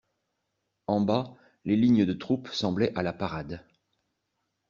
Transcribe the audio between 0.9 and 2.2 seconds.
bas, les lignes de